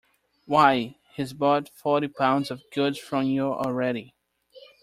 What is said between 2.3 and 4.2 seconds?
of goods from you already.